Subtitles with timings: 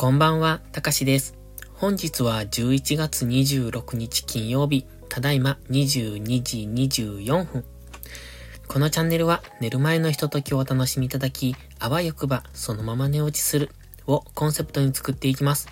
[0.00, 1.36] こんばんは、たかしです。
[1.74, 7.64] 本日は11月26日金曜日、ただいま22時24分。
[8.66, 13.68] このチャンネルは寝る前のひとときをお楽しみいただき、あわよくばそのまま寝落ちする
[14.06, 15.68] をコンセプトに作っていきます。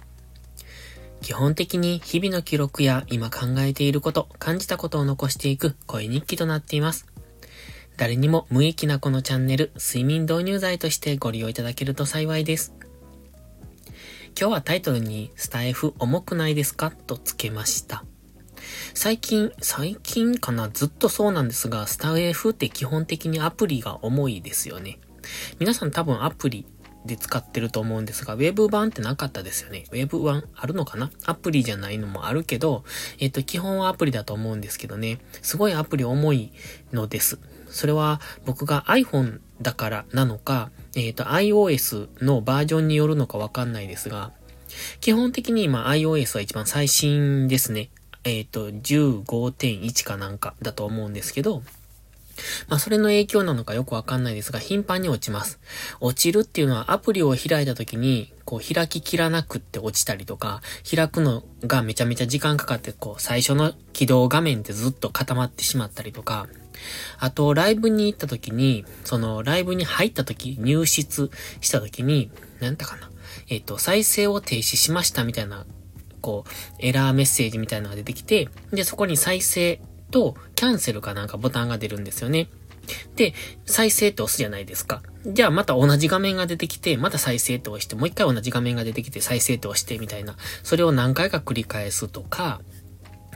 [1.23, 7.07] 基本的に日々の記録や今考えていること、感じたことを残していく声日記となっています。
[7.97, 12.75] 誰にも無益なこのチャンネル、睡眠導入剤としてご利用いただけると幸いです。
[14.41, 16.93] 今日はタイトルにスタイフ重くないですか？
[16.93, 18.05] と付けました。
[18.95, 20.69] 最近、最近かな？
[20.69, 25.01] ずっとそうなんですが、スタイフって基本的にアプリが重いですよね。
[25.59, 26.67] 皆さん多分アプリ
[27.05, 29.87] で使ってると思うんですが、ウェブ版ってなかったですよね。
[29.91, 31.11] ウェブ版あるのかな？
[31.25, 32.85] アプリじゃないのもあるけど、
[33.19, 35.19] えっと、基本はアプリだと思うんですけどね。
[35.43, 36.53] すごいアプリ重い
[36.93, 37.41] のです。
[37.71, 44.33] それは僕が iPhone だからなのか、えっ、ー、と、iOS のバージョンによるのかわかんないですが、
[45.01, 47.91] 基本的に今 iOS は一番最新ですね。
[48.25, 51.63] えっ、ー、と、15.1かなんかだと思うんですけど、
[52.69, 55.61] まあ、それの影響なのかよくわかんないですが、頻繁に落ちます。
[56.01, 66.49] 落ちるっていうのはアプリを開いた時に、こう開ききらなくって落ちたりとか、開くのがめちゃめちゃ時間かかって、こう最初の起動画面ってずっと固まってしまったりとか、
[67.19, 71.31] あと、ライブに行った時に、その、ライブに入った時、入室
[71.61, 72.31] した時に、
[72.61, 73.11] なんだかな。
[73.49, 75.67] えっ、と、再生を停止しましたみたいな、
[76.21, 79.81] こう、エラーメッセージみたいなのが出てきて、で、そこに再生
[80.11, 82.49] と、キャンセルかなんかボタンが出るんですよね。
[83.17, 83.35] で、
[83.67, 85.03] 再生って押すじゃないですか。
[85.27, 90.37] じゃあまた同じ画面が出てきて、また再生って押して、もう一回同じ画面が出てきて、再生って押してみたいな。
[90.63, 92.61] それを何回か繰り返すとか、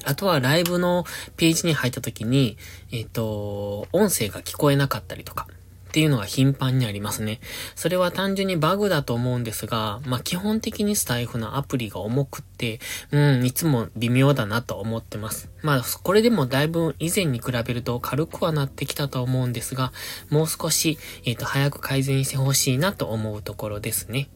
[0.05, 1.05] あとはライブの
[1.37, 2.57] ページに入った時に、
[2.91, 5.47] えっ、ー、と、音声が聞こえなかったりとか。
[5.93, 7.39] っていうのが頻繁にありますね。
[7.75, 15.51] それは単純にバグだと思うんですが、まあ、基本的にスタイフのアプリが重くって、うん、いつも微妙だなと思ってます。
[15.61, 19.93] まあ、これでもだいぶ以前に比べると軽くはなってきたと思うんですが、
[20.31, 24.31] もう少し、えっ、ー、と、早く改善してほしいなと思うところですね。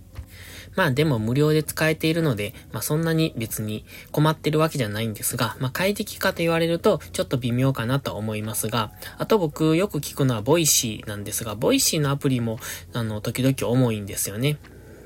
[0.77, 12.59] まあでも無料で使えているので、まあそんなに別に困ってるわけじゃないんですが、まあ快適かと言われるとちょっと微妙かなと思いますが、あと僕よく聞くのはボイシーなんですが、ボイシーのアプリも
[12.93, 14.59] あの時々重いんですよね。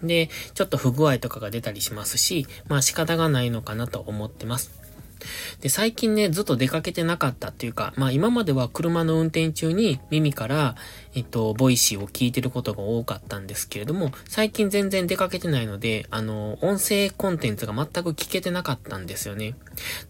[0.03, 4.80] で、ちょっと不具合とかが出たりしますし、まあ仕方がないのかなと思ってます。
[5.61, 10.77] で、最近ね、ずっと出かけてなかったっていうか、まあ今までは車の運転中に耳から、
[11.15, 19.55] えっと、ボイシーを聞いてることが多かったんですけれども、最近全然出かけてないので、あの、音声コンテンツが全く聞けてなかったんですよね。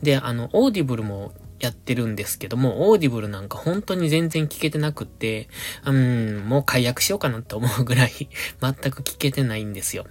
[0.03, 5.49] で、あの、オーディブルもやってるんですけども、オーディブルなんか本当に全然聞けてなくって、
[5.85, 8.11] うん、もう解約しようかなって思うぐらい
[8.61, 10.07] 全く聞けてないんですよ。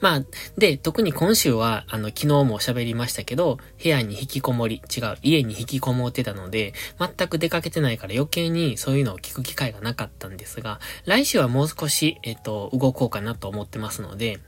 [0.00, 0.22] まあ、
[0.58, 14.40] で、特に今週は、あの、昨日も喋りましたけど、部屋に引きこもり、違う、家に引きこもってたので、全く出かけてないから余計にそういうのを聞く機会がなかったんですが、来週はもう少し、えっと、動こうかなと思ってますので、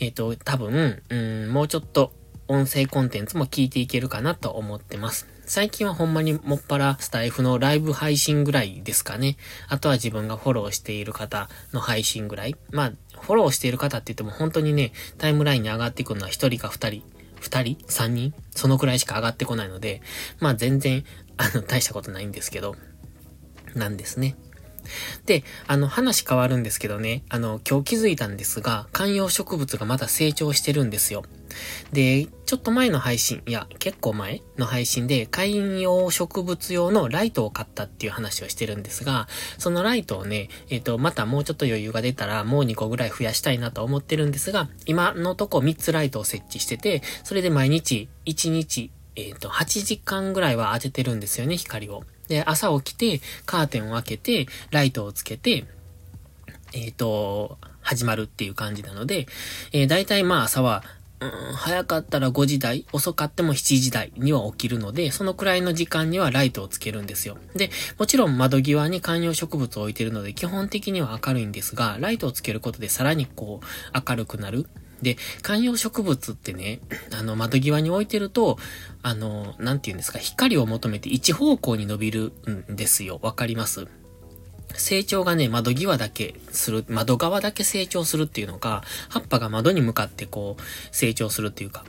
[0.00, 2.12] えっと、多分、うん、もうちょっと
[2.46, 5.37] 音声コンテンツも聞いていけるかなと思ってます。
[5.48, 9.38] 最近はほんまにもっぱらスタイフのライブ配信ぐらいですかね。
[9.66, 12.54] あとは自分がフォローしている方の配信ぐらい。
[12.70, 17.02] まあ、フォローしている方って言っても本当にね、タイムラインに上がってくるのは1人か2人、
[17.40, 20.02] 2人 ?3 人そのくらいしか上がってこないので、
[20.38, 21.02] まあ全然、
[21.38, 22.76] あの、大したことないんですけど、
[23.74, 24.36] なんですね。
[25.24, 31.24] で、あの、話変わるんですけどね、あの、今日気づいたんですが、観葉植物がまだ成長してるんですよ。
[31.92, 52.04] で、ちょっと前の配信、いや、結構前の配信で、観葉植物用のライトを買ったっていう話をしてるんですが、そのライトをね、えっ、ー、と、またもうちょっと余裕が出たら、もう2個ぐらい増やしたいなと思ってるんですが、今のとこ3つライトを設置してて、それで毎日、1日、えっ、ー、と、8時間ぐらいは当ててるんですよね、光を。
[52.28, 55.64] で、朝起きて、カーテンを開けて、ライトをつけて、
[56.72, 59.26] えっ、ー、と、始まるっていう感じなので、
[59.72, 60.84] えー、大体まあ朝は、
[61.20, 67.38] うん、早かったら5時台、遅かっても7時台には起きるので、そのくらいの時間にはライトをつけるんですよ。
[67.56, 74.66] で、もちろん窓際に観葉植物を置いてるので、基本的には明るいんですが、ライトをつけることでさらにこう、明るくなる。
[75.02, 76.80] で、観葉植物ってね、
[77.16, 78.58] あの、窓際に置いてると、
[79.02, 82.32] あの、なんて言うんですか、光を求めて一方向に伸びる
[82.70, 83.18] んですよ。
[83.22, 83.86] わかります？
[84.74, 90.62] 成長がね、窓際だけする、窓側だけ成長するっていうのか、葉っぱが窓に向かってこう、
[90.94, 91.84] 成長するっていうか。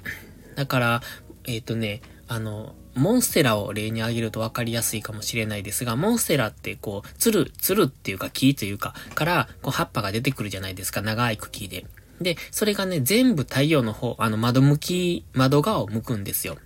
[0.56, 1.02] だから、
[1.46, 11.86] えっ、ー、とね、あの、モンステラを例に挙げると分かりやすいかもしれないですが、モンステラってこう、つる、つるっていうか木というか、からこう葉っぱが出てくるじゃないですか、長い茎で。
[12.22, 16.58] で、それがね、全部太陽の方、あの窓向き、窓側を向くんですよ。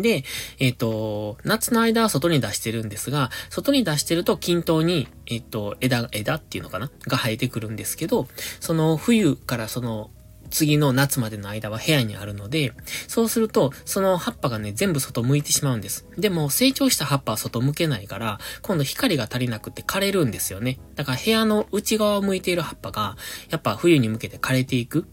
[0.00, 0.24] で、
[0.58, 6.90] えっ、ー、と、夏の間は外に出してるんですが、外に出してると均等に、えっ、ー、と、枝、枝っていうのかな？
[7.06, 8.28] が生えてくるんですけど、
[8.60, 10.10] その冬からその
[10.52, 12.72] 次の夏までの間は部屋にあるので、
[13.08, 16.06] そうすると、その葉っぱがね、全部外向いてしまうんです。
[16.18, 20.78] でも、成長した葉っぱは外向けないから、今度光が足りなくて枯れるんですよね。
[20.94, 23.16] だから部屋の内側を向いている葉っぱが、
[23.50, 25.06] やっぱ冬に向けて枯れていく。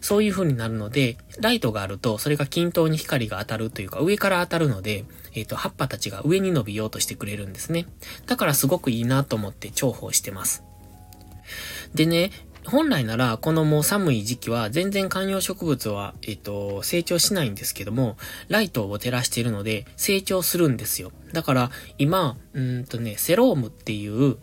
[0.00, 5.04] そういう風になるので、ライトがあると、それが均等に光が当たるというか、上から当たるので、
[5.34, 7.86] えっ、ー、と、葉っぱたちが上に伸びようとしてくれるんですね。
[8.26, 10.62] だからすごくいいなと思って重宝してます。
[11.94, 12.30] でね、
[12.64, 18.16] 本来なら、このもう寒い時期は全然観葉植物は、えっと、成長しないんですけども、
[18.48, 21.10] ライトを照らしているので成長するんですよ。
[21.32, 24.36] だから、今、うんとね、セロームっていう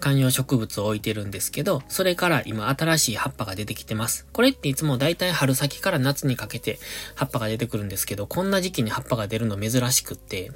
[0.00, 4.26] 観葉植物を置いてるんですけど、それから今新しい葉っぱが出てきてます。
[4.32, 6.78] これっていつもだいたい春先から夏にかけて
[7.14, 10.52] 葉っぱが出てくるんですけど、こんな時期に葉っぱが出るの珍しくって、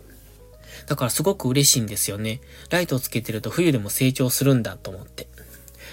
[0.86, 2.40] だからすごく嬉しいんですよね。
[2.70, 5.28] ライトをつけてると冬でも成長するんだと思って。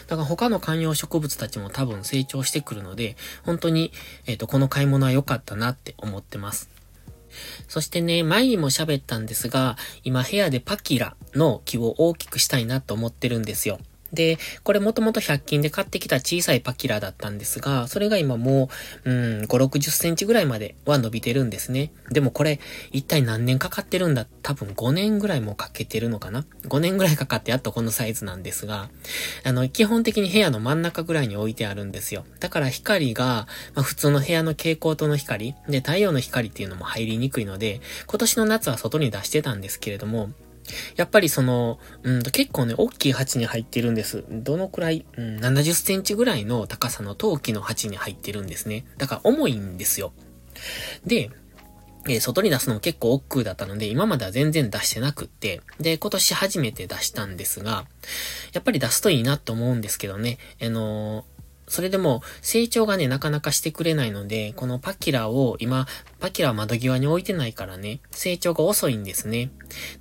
[0.08, 3.92] だから他の観葉植物たちも多分成長してくるので、本当に、
[4.26, 6.70] えっ、ー、と、この買い物は良かったなって思ってます。
[7.68, 13.80] そしてね、前にも喋ったんですが、今部屋でパキラの木を大きくしたいなと思ってるんですよ。
[14.14, 18.70] で、これもともと100均で買ってきた小さいパキラだったんですが、それが今も
[19.06, 21.92] う、うん、5、60センチぐらいまでは伸びてるんですね。
[22.10, 22.60] でもこれ、
[22.92, 24.26] 一体何年かかってるんだ？
[24.44, 28.90] 多分5年ぐらいもかけてるのかな ?5 年ぐらいかかってやっとこのサイズなんですが、
[29.44, 32.26] あの、基本的に部屋の真ん中ぐらいに置いてあるんですよ。
[32.40, 40.32] だから光が、まあ、普通の部屋の蛍光灯の光、で、太陽の光っていうのも入りにくいので、今年の夏は外に出してたんですけれども、
[40.96, 44.24] やっぱりその、うんと結構ね、大きい鉢に入ってるんです。
[44.30, 48.86] どのくらい、うん、70センチぐらいの高さの陶器の鉢に入ってるんですね。
[48.98, 50.14] だから重いんですよ。
[51.06, 51.30] で、
[52.08, 57.86] えー、外に出すのも結構億劫だったので、今までは全然出してなくって、で、今年初めて出したんですが、
[58.54, 61.39] やっぱり出すといいなと思うんですけどね、あのー
[61.70, 65.88] それでも成長がね、なかなかしてくれないので、このパキラを今、
[66.20, 69.52] パキラは窓際に置いてないからね、成長が遅いんですね。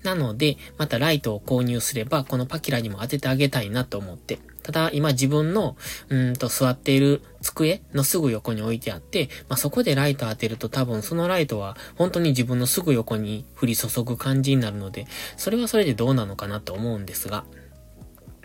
[0.02, 4.38] なので、またライトを購入すれば、このパキラにも当ててあげたいなと思って。
[4.62, 5.76] ただ、今自分の、
[6.10, 15.06] うんと座っている机のすぐ横に置いてあって、まあ、そこでライト当てると多分そのライトは本当に自分のすぐ横に降り注ぐ感じになるので、
[15.36, 17.44] それはそれでどうなのかなと思うんですが、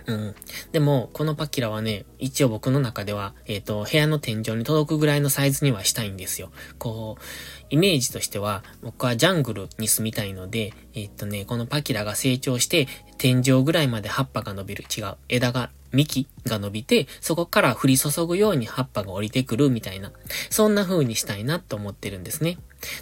[0.06, 0.36] うん。
[0.72, 6.52] でも、このパキラはね、一応僕の中では、えっ、ー、と、部屋の天井に届くぐらいのサイズにはしたいんですよ。
[6.78, 7.24] こう、
[7.70, 14.84] イメージとしては、僕はジャングルに住みたいので、えっ、ー、とね、このパキラが成長して、天井ぐらいまで葉っぱが伸びる。
[14.96, 15.16] 違う。
[15.30, 20.12] 枝が、幹が伸びて、そこから降り注ぐように葉っぱが降りてくるみたいな、
[20.50, 22.58] そんな風にしたいなと思ってるんですね。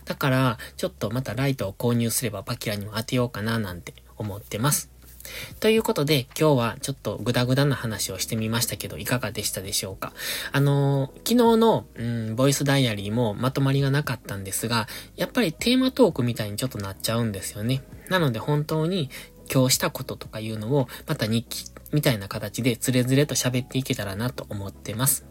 [0.05, 4.90] だから、ちょっとまたライトを購入すればパキラにも当てようかななんて思ってます。
[5.59, 10.13] ということで、今日はちょっとグダグダな話をしてみましたけど、いかがでしたでしょうか？
[10.51, 17.83] あのー、昨日の、うん、ボイスダイアリーもまとまりがなかったんですが、やっぱりテーマトークみたいにちょっとなっちゃうんですよね。
[18.09, 19.09] なので本当に
[19.53, 25.25] 今日したこととかいうのを、また日記みたいな形でつれづれと喋っていけたらなと思ってます。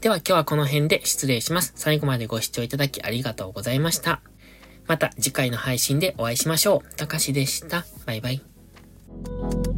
[0.00, 1.72] では今日はこの辺で失礼します。
[1.76, 4.20] 最後までご視聴いただきありがとうございました。
[4.86, 6.94] また次回の配信でお会いしましょう。
[6.96, 7.84] たかしでした。
[8.06, 8.49] バイバイ。
[9.12, 9.69] Thank you